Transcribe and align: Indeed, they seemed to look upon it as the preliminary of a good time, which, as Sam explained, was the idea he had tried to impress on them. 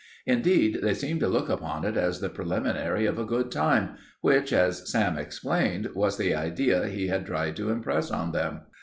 Indeed, 0.25 0.79
they 0.81 0.95
seemed 0.95 1.19
to 1.19 1.27
look 1.27 1.47
upon 1.47 1.85
it 1.85 1.95
as 1.95 2.21
the 2.21 2.29
preliminary 2.31 3.05
of 3.05 3.19
a 3.19 3.23
good 3.23 3.51
time, 3.51 3.97
which, 4.21 4.51
as 4.51 4.89
Sam 4.91 5.15
explained, 5.15 5.89
was 5.93 6.17
the 6.17 6.33
idea 6.33 6.87
he 6.87 7.05
had 7.09 7.27
tried 7.27 7.55
to 7.57 7.69
impress 7.69 8.09
on 8.09 8.31
them. 8.31 8.61